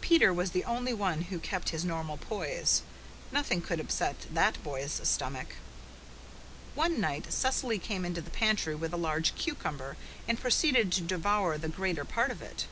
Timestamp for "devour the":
11.00-11.68